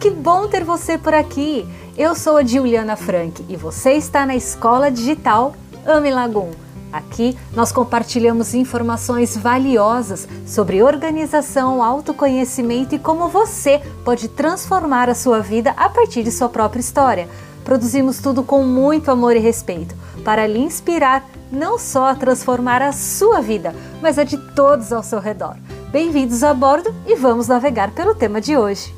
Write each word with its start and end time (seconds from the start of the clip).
Que 0.00 0.10
bom 0.10 0.46
ter 0.46 0.62
você 0.62 0.98
por 0.98 1.14
aqui! 1.14 1.66
Eu 1.96 2.14
sou 2.14 2.36
a 2.36 2.44
Juliana 2.44 2.96
Frank 2.96 3.44
e 3.48 3.56
você 3.56 3.92
está 3.92 4.26
na 4.26 4.36
Escola 4.36 4.90
Digital 4.90 5.54
Ame 5.86 6.10
Lagum. 6.10 6.50
Aqui 6.92 7.36
nós 7.54 7.72
compartilhamos 7.72 8.52
informações 8.54 9.36
valiosas 9.36 10.28
sobre 10.46 10.82
organização, 10.82 11.82
autoconhecimento 11.82 12.94
e 12.94 12.98
como 12.98 13.28
você 13.28 13.80
pode 14.04 14.28
transformar 14.28 15.08
a 15.08 15.14
sua 15.14 15.40
vida 15.40 15.72
a 15.76 15.88
partir 15.88 16.22
de 16.22 16.30
sua 16.30 16.48
própria 16.48 16.80
história. 16.80 17.28
Produzimos 17.64 18.18
tudo 18.18 18.42
com 18.42 18.62
muito 18.62 19.10
amor 19.10 19.34
e 19.34 19.40
respeito 19.40 19.94
para 20.22 20.46
lhe 20.46 20.58
inspirar 20.58 21.26
não 21.50 21.78
só 21.78 22.08
a 22.08 22.14
transformar 22.14 22.82
a 22.82 22.92
sua 22.92 23.40
vida, 23.40 23.74
mas 24.02 24.18
a 24.18 24.24
de 24.24 24.36
todos 24.54 24.92
ao 24.92 25.02
seu 25.02 25.20
redor. 25.20 25.56
Bem-vindos 25.90 26.44
a 26.44 26.52
bordo 26.52 26.94
e 27.06 27.16
vamos 27.16 27.48
navegar 27.48 27.92
pelo 27.92 28.14
tema 28.14 28.40
de 28.40 28.56
hoje. 28.56 28.95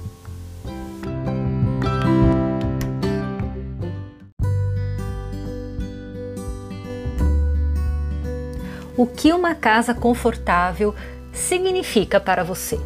O 8.98 9.06
que 9.06 9.32
uma 9.32 9.54
casa 9.54 9.94
confortável 9.94 10.92
significa 11.32 12.18
para 12.18 12.42
você? 12.42 12.76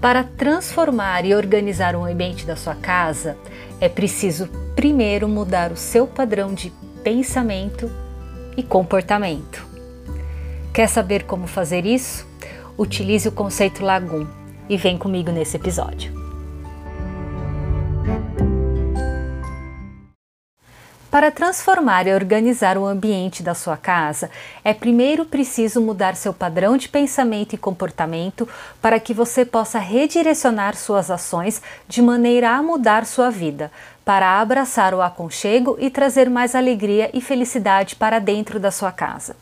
Para 0.00 0.24
transformar 0.24 1.24
e 1.24 1.32
organizar 1.32 1.94
o 1.94 2.04
ambiente 2.04 2.44
da 2.44 2.56
sua 2.56 2.74
casa, 2.74 3.38
é 3.80 3.88
preciso 3.88 4.48
primeiro 4.74 5.28
mudar 5.28 5.70
o 5.70 5.76
seu 5.76 6.08
padrão 6.08 6.52
de 6.52 6.72
pensamento 7.04 7.88
e 8.56 8.64
comportamento. 8.64 9.64
Quer 10.74 10.88
saber 10.88 11.22
como 11.22 11.46
fazer 11.46 11.86
isso? 11.86 12.26
Utilize 12.76 13.28
o 13.28 13.32
conceito 13.32 13.84
Lagum 13.84 14.26
e 14.68 14.76
vem 14.76 14.98
comigo 14.98 15.30
nesse 15.30 15.56
episódio. 15.56 16.21
Para 21.22 21.30
transformar 21.30 22.08
e 22.08 22.12
organizar 22.12 22.76
o 22.76 22.84
ambiente 22.84 23.44
da 23.44 23.54
sua 23.54 23.76
casa, 23.76 24.28
é 24.64 24.74
primeiro 24.74 25.24
preciso 25.24 25.80
mudar 25.80 26.16
seu 26.16 26.34
padrão 26.34 26.76
de 26.76 26.88
pensamento 26.88 27.52
e 27.52 27.56
comportamento 27.56 28.48
para 28.80 28.98
que 28.98 29.14
você 29.14 29.44
possa 29.44 29.78
redirecionar 29.78 30.74
suas 30.74 31.12
ações 31.12 31.62
de 31.86 32.02
maneira 32.02 32.50
a 32.50 32.60
mudar 32.60 33.06
sua 33.06 33.30
vida, 33.30 33.70
para 34.04 34.40
abraçar 34.40 34.94
o 34.94 35.00
aconchego 35.00 35.76
e 35.78 35.90
trazer 35.90 36.28
mais 36.28 36.56
alegria 36.56 37.08
e 37.14 37.20
felicidade 37.20 37.94
para 37.94 38.18
dentro 38.18 38.58
da 38.58 38.72
sua 38.72 38.90
casa. 38.90 39.36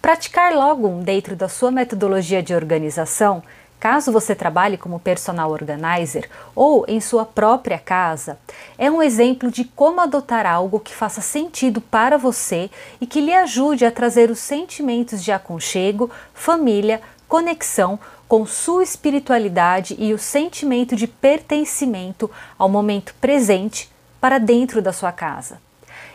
Praticar 0.00 0.54
logo 0.54 0.88
um 0.88 1.02
dentro 1.02 1.36
da 1.36 1.50
sua 1.50 1.70
metodologia 1.70 2.42
de 2.42 2.54
organização 2.54 3.42
Caso 3.80 4.12
você 4.12 4.34
trabalhe 4.34 4.76
como 4.76 5.00
personal 5.00 5.50
organizer 5.50 6.28
ou 6.54 6.84
em 6.86 7.00
sua 7.00 7.24
própria 7.24 7.78
casa, 7.78 8.38
é 8.76 8.90
um 8.90 9.02
exemplo 9.02 9.50
de 9.50 9.64
como 9.64 10.02
adotar 10.02 10.44
algo 10.44 10.78
que 10.78 10.94
faça 10.94 11.22
sentido 11.22 11.80
para 11.80 12.18
você 12.18 12.70
e 13.00 13.06
que 13.06 13.22
lhe 13.22 13.32
ajude 13.32 13.86
a 13.86 13.90
trazer 13.90 14.30
os 14.30 14.38
sentimentos 14.38 15.24
de 15.24 15.32
aconchego, 15.32 16.10
família, 16.34 17.00
conexão 17.26 17.98
com 18.28 18.44
sua 18.44 18.82
espiritualidade 18.82 19.96
e 19.98 20.12
o 20.12 20.18
sentimento 20.18 20.94
de 20.94 21.06
pertencimento 21.06 22.30
ao 22.58 22.68
momento 22.68 23.14
presente 23.18 23.90
para 24.20 24.36
dentro 24.36 24.82
da 24.82 24.92
sua 24.92 25.10
casa. 25.10 25.58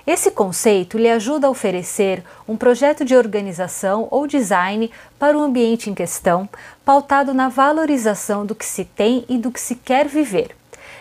Esse 0.07 0.29
conceito 0.29 0.99
lhe 0.99 1.09
ajuda 1.09 1.47
a 1.47 1.49
oferecer 1.49 2.23
um 2.47 2.55
projeto 2.55 3.03
de 3.03 3.15
organização 3.15 4.07
ou 4.11 4.27
design 4.27 4.91
para 5.17 5.35
o 5.35 5.41
ambiente 5.41 5.89
em 5.89 5.95
questão, 5.95 6.47
pautado 6.85 7.33
na 7.33 7.49
valorização 7.49 8.45
do 8.45 8.53
que 8.53 8.65
se 8.65 8.85
tem 8.85 9.25
e 9.27 9.35
do 9.35 9.49
que 9.49 9.59
se 9.59 9.73
quer 9.75 10.07
viver. 10.07 10.55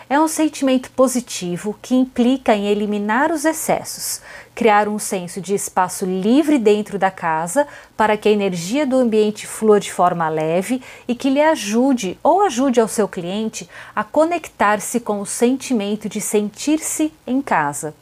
É 0.08 0.19
um 0.19 0.27
sentimento 0.27 0.91
positivo 0.91 1.78
que 1.82 1.94
implica 1.94 2.55
em 2.55 2.66
eliminar 2.66 3.31
os 3.31 3.44
excessos, 3.44 4.22
criar 4.54 4.88
um 4.88 4.98
senso 4.98 5.38
de 5.38 5.54
espaço 5.54 6.06
livre 6.06 6.59
dentro 6.59 6.98
da 6.98 7.10
casa 7.10 7.66
para 7.94 8.16
que 8.16 8.28
a 8.28 8.32
energia 8.32 8.87
do 8.87 8.97
ambiente 8.97 9.47
flua 9.47 9.78
de 9.78 9.93
forma 9.93 10.31
leve 10.31 10.81
e 11.06 11.14
que 11.14 11.28
lhe 11.28 11.43
ajude 11.43 12.19
ou 12.22 12.43
ajude 12.43 12.81
ao 12.81 12.88
seu 12.88 13.06
cliente 13.06 13.69
a 13.94 14.03
conectar-se 14.03 14.98
com 14.98 15.20
o 15.20 15.26
sentimento 15.26 16.09
de 16.09 16.22
sentir-se 16.22 17.12
em 17.26 17.43
casa. 17.43 17.94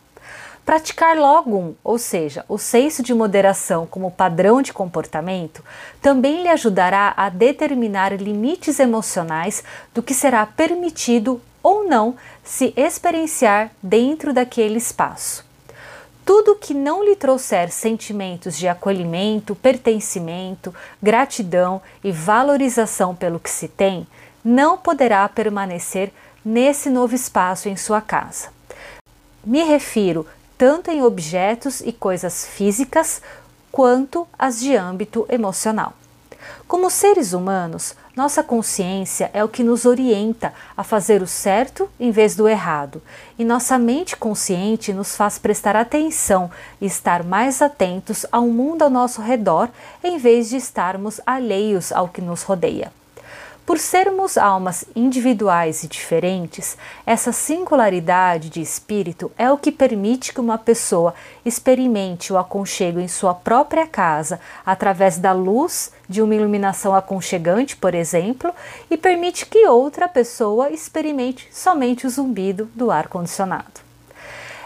Praticar 0.64 1.18
logum, 1.18 1.74
ou 1.82 1.98
seja, 1.98 2.44
o 2.48 2.56
senso 2.56 3.02
de 3.02 3.12
moderação 3.12 3.84
como 3.84 4.12
padrão 4.12 4.62
de 4.62 4.72
comportamento, 4.72 5.62
também 6.00 6.42
lhe 6.42 6.48
ajudará 6.48 7.12
a 7.16 7.28
determinar 7.28 8.12
limites 8.12 8.78
emocionais 8.78 9.64
do 9.92 10.02
que 10.02 10.14
será 10.14 10.46
permitido 10.46 11.40
ou 11.62 11.88
não 11.88 12.14
se 12.44 12.72
experienciar 12.76 13.72
dentro 13.82 14.32
daquele 14.32 14.78
espaço. 14.78 15.44
Tudo 16.24 16.54
que 16.54 16.72
não 16.72 17.04
lhe 17.04 17.16
trouxer 17.16 17.72
sentimentos 17.72 18.56
de 18.56 18.68
acolhimento, 18.68 19.56
pertencimento, 19.56 20.72
gratidão 21.02 21.82
e 22.04 22.12
valorização 22.12 23.16
pelo 23.16 23.40
que 23.40 23.50
se 23.50 23.66
tem, 23.66 24.06
não 24.44 24.78
poderá 24.78 25.28
permanecer 25.28 26.12
nesse 26.44 26.88
novo 26.88 27.16
espaço 27.16 27.68
em 27.68 27.76
sua 27.76 28.00
casa. 28.00 28.48
Me 29.44 29.64
refiro 29.64 30.24
tanto 30.62 30.92
em 30.92 31.02
objetos 31.02 31.80
e 31.80 31.92
coisas 31.92 32.46
físicas 32.46 33.20
quanto 33.72 34.28
as 34.38 34.60
de 34.60 34.76
âmbito 34.76 35.26
emocional. 35.28 35.92
Como 36.68 36.88
seres 36.88 37.32
humanos, 37.32 37.96
nossa 38.14 38.44
consciência 38.44 39.28
é 39.34 39.42
o 39.42 39.48
que 39.48 39.64
nos 39.64 39.84
orienta 39.84 40.54
a 40.76 40.84
fazer 40.84 41.20
o 41.20 41.26
certo 41.26 41.90
em 41.98 42.12
vez 42.12 42.36
do 42.36 42.46
errado, 42.46 43.02
e 43.36 43.44
nossa 43.44 43.76
mente 43.76 44.16
consciente 44.16 44.92
nos 44.92 45.16
faz 45.16 45.36
prestar 45.36 45.74
atenção 45.74 46.48
e 46.80 46.86
estar 46.86 47.24
mais 47.24 47.60
atentos 47.60 48.24
ao 48.30 48.46
mundo 48.46 48.82
ao 48.82 48.90
nosso 48.90 49.20
redor 49.20 49.68
em 50.04 50.16
vez 50.16 50.48
de 50.48 50.58
estarmos 50.58 51.20
alheios 51.26 51.90
ao 51.90 52.06
que 52.06 52.20
nos 52.20 52.44
rodeia. 52.44 52.92
Por 53.64 53.78
sermos 53.78 54.36
almas 54.36 54.84
individuais 54.94 55.84
e 55.84 55.88
diferentes, 55.88 56.76
essa 57.06 57.30
singularidade 57.30 58.50
de 58.50 58.60
espírito 58.60 59.30
é 59.38 59.50
o 59.52 59.56
que 59.56 59.70
permite 59.70 60.32
que 60.34 60.40
uma 60.40 60.58
pessoa 60.58 61.14
experimente 61.44 62.32
o 62.32 62.38
aconchego 62.38 62.98
em 62.98 63.06
sua 63.06 63.32
própria 63.34 63.86
casa 63.86 64.40
através 64.66 65.16
da 65.16 65.32
luz 65.32 65.92
de 66.08 66.20
uma 66.20 66.34
iluminação 66.34 66.92
aconchegante, 66.92 67.76
por 67.76 67.94
exemplo, 67.94 68.52
e 68.90 68.96
permite 68.96 69.46
que 69.46 69.64
outra 69.68 70.08
pessoa 70.08 70.70
experimente 70.70 71.48
somente 71.52 72.04
o 72.04 72.10
zumbido 72.10 72.68
do 72.74 72.90
ar-condicionado. 72.90 73.80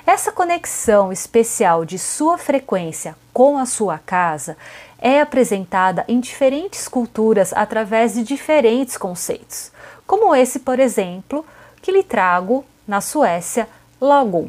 Essa 0.07 0.33
conexão 0.33 1.13
especial 1.13 1.85
de 1.85 1.99
sua 1.99 2.39
frequência 2.39 3.15
com 3.37 3.59
a 3.59 3.67
sua 3.67 3.99
casa 3.99 4.57
é 4.99 5.21
apresentada 5.21 6.07
em 6.09 6.21
diferentes 6.21 6.89
culturas 6.89 7.53
através 7.53 8.15
de 8.15 8.23
diferentes 8.23 8.97
conceitos, 8.97 9.71
como 10.07 10.35
esse, 10.35 10.61
por 10.61 10.81
exemplo, 10.81 11.45
que 11.83 11.93
lhe 11.93 12.03
trago 12.03 12.65
na 12.89 13.03
Suécia, 13.03 13.69
Lagum. 14.01 14.49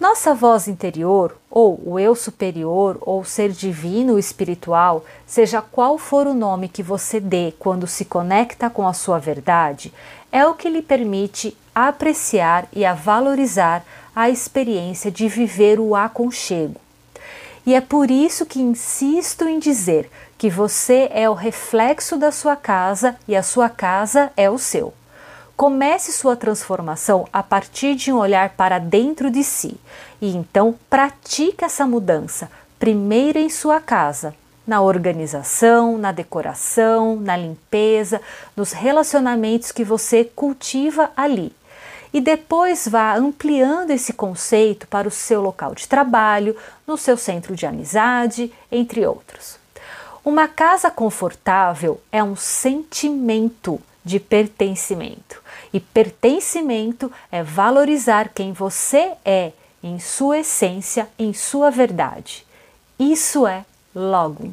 Nossa 0.00 0.34
voz 0.34 0.66
interior, 0.66 1.36
ou 1.50 1.78
o 1.84 1.98
eu 1.98 2.14
superior, 2.14 2.96
ou 3.02 3.22
ser 3.22 3.50
divino 3.50 4.14
ou 4.14 4.18
espiritual, 4.18 5.04
seja 5.26 5.60
qual 5.60 5.98
for 5.98 6.26
o 6.26 6.32
nome 6.32 6.70
que 6.70 6.82
você 6.82 7.20
dê 7.20 7.52
quando 7.58 7.86
se 7.86 8.06
conecta 8.06 8.70
com 8.70 8.88
a 8.88 8.94
sua 8.94 9.18
verdade, 9.18 9.92
é 10.32 10.46
o 10.46 10.54
que 10.54 10.70
lhe 10.70 10.80
permite 10.80 11.54
apreciar 11.74 12.66
e 12.72 12.86
a 12.86 12.94
valorizar 12.94 13.84
a 14.16 14.30
experiência 14.30 15.10
de 15.10 15.28
viver 15.28 15.78
o 15.78 15.94
aconchego 15.94 16.80
e 17.68 17.74
é 17.74 17.82
por 17.82 18.10
isso 18.10 18.46
que 18.46 18.62
insisto 18.62 19.46
em 19.46 19.58
dizer 19.58 20.10
que 20.38 20.48
você 20.48 21.06
é 21.12 21.28
o 21.28 21.34
reflexo 21.34 22.16
da 22.16 22.32
sua 22.32 22.56
casa 22.56 23.14
e 23.28 23.36
a 23.36 23.42
sua 23.42 23.68
casa 23.68 24.32
é 24.38 24.48
o 24.48 24.56
seu. 24.56 24.94
Comece 25.54 26.10
sua 26.10 26.34
transformação 26.34 27.28
a 27.30 27.42
partir 27.42 27.94
de 27.94 28.10
um 28.10 28.16
olhar 28.16 28.54
para 28.56 28.78
dentro 28.78 29.30
de 29.30 29.44
si 29.44 29.76
e 30.18 30.34
então 30.34 30.74
pratique 30.88 31.62
essa 31.62 31.86
mudança, 31.86 32.50
primeiro 32.78 33.38
em 33.38 33.50
sua 33.50 33.82
casa, 33.82 34.34
na 34.66 34.80
organização, 34.80 35.98
na 35.98 36.10
decoração, 36.10 37.16
na 37.16 37.36
limpeza, 37.36 38.18
nos 38.56 38.72
relacionamentos 38.72 39.72
que 39.72 39.84
você 39.84 40.24
cultiva 40.24 41.10
ali 41.14 41.52
e 42.12 42.20
depois 42.20 42.88
vá 42.88 43.14
ampliando 43.14 43.90
esse 43.90 44.12
conceito 44.12 44.86
para 44.86 45.08
o 45.08 45.10
seu 45.10 45.40
local 45.40 45.74
de 45.74 45.86
trabalho, 45.86 46.56
no 46.86 46.96
seu 46.96 47.16
centro 47.16 47.54
de 47.54 47.66
amizade, 47.66 48.52
entre 48.70 49.06
outros. 49.06 49.58
Uma 50.24 50.48
casa 50.48 50.90
confortável 50.90 52.00
é 52.10 52.22
um 52.22 52.36
sentimento 52.36 53.80
de 54.04 54.18
pertencimento, 54.18 55.42
e 55.72 55.80
pertencimento 55.80 57.12
é 57.30 57.42
valorizar 57.42 58.30
quem 58.34 58.52
você 58.52 59.12
é 59.24 59.52
em 59.82 59.98
sua 59.98 60.38
essência, 60.38 61.08
em 61.18 61.32
sua 61.32 61.70
verdade. 61.70 62.46
Isso 62.98 63.46
é 63.46 63.64
Logum. 63.94 64.52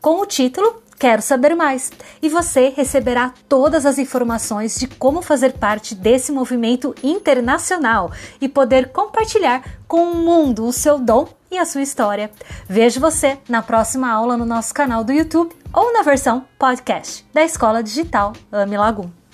Com 0.00 0.20
o 0.20 0.26
título 0.26 0.82
Quero 0.98 1.20
saber 1.20 1.54
mais! 1.54 1.92
E 2.22 2.28
você 2.28 2.72
receberá 2.74 3.32
todas 3.48 3.84
as 3.84 3.98
informações 3.98 4.78
de 4.78 4.86
como 4.86 5.20
fazer 5.20 5.52
parte 5.52 5.94
desse 5.94 6.32
movimento 6.32 6.94
internacional 7.02 8.10
e 8.40 8.48
poder 8.48 8.88
compartilhar 8.88 9.62
com 9.86 10.12
o 10.12 10.14
mundo 10.14 10.64
o 10.64 10.72
seu 10.72 10.98
dom 10.98 11.28
e 11.50 11.58
a 11.58 11.66
sua 11.66 11.82
história. 11.82 12.30
Vejo 12.66 12.98
você 12.98 13.38
na 13.46 13.62
próxima 13.62 14.10
aula 14.10 14.38
no 14.38 14.46
nosso 14.46 14.72
canal 14.72 15.04
do 15.04 15.12
YouTube 15.12 15.54
ou 15.72 15.92
na 15.92 16.02
versão 16.02 16.44
podcast 16.58 17.26
da 17.32 17.44
Escola 17.44 17.82
Digital 17.82 18.32
Ame 18.50 18.78
Lagum. 18.78 19.25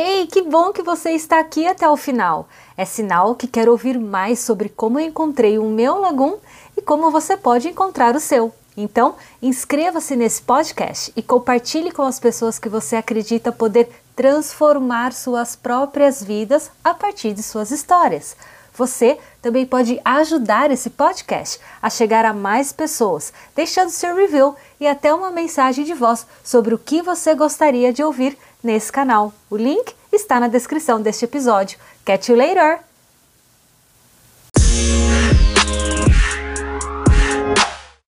Hey, 0.00 0.28
que 0.28 0.42
bom 0.42 0.72
que 0.72 0.80
você 0.80 1.10
está 1.10 1.40
aqui 1.40 1.66
até 1.66 1.90
o 1.90 1.96
final! 1.96 2.48
É 2.76 2.84
sinal 2.84 3.34
que 3.34 3.48
quer 3.48 3.68
ouvir 3.68 3.98
mais 3.98 4.38
sobre 4.38 4.68
como 4.68 5.00
eu 5.00 5.04
encontrei 5.04 5.58
o 5.58 5.64
meu 5.64 5.98
Lagum 5.98 6.36
e 6.76 6.80
como 6.80 7.10
você 7.10 7.36
pode 7.36 7.66
encontrar 7.66 8.14
o 8.14 8.20
seu. 8.20 8.54
Então, 8.76 9.16
inscreva-se 9.42 10.14
nesse 10.14 10.40
podcast 10.40 11.12
e 11.16 11.20
compartilhe 11.20 11.90
com 11.90 12.02
as 12.02 12.20
pessoas 12.20 12.60
que 12.60 12.68
você 12.68 12.94
acredita 12.94 13.50
poder 13.50 13.88
transformar 14.14 15.12
suas 15.12 15.56
próprias 15.56 16.22
vidas 16.22 16.70
a 16.84 16.94
partir 16.94 17.32
de 17.32 17.42
suas 17.42 17.72
histórias. 17.72 18.36
Você 18.78 19.18
também 19.42 19.66
pode 19.66 20.00
ajudar 20.04 20.70
esse 20.70 20.90
podcast 20.90 21.58
a 21.82 21.90
chegar 21.90 22.24
a 22.24 22.32
mais 22.32 22.72
pessoas, 22.72 23.32
deixando 23.52 23.90
seu 23.90 24.14
review 24.14 24.54
e 24.78 24.86
até 24.86 25.12
uma 25.12 25.32
mensagem 25.32 25.84
de 25.84 25.92
voz 25.92 26.24
sobre 26.44 26.72
o 26.72 26.78
que 26.78 27.02
você 27.02 27.34
gostaria 27.34 27.92
de 27.92 28.04
ouvir 28.04 28.38
nesse 28.62 28.90
canal. 28.90 29.32
O 29.50 29.56
link 29.56 29.94
está 30.12 30.40
na 30.40 30.48
descrição 30.48 31.00
deste 31.00 31.24
episódio. 31.24 31.78
Catch 32.04 32.28
you 32.28 32.36
later! 32.36 32.87